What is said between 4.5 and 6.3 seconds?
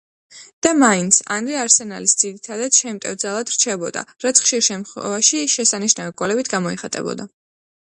შემთხვევაში შესანიშნავი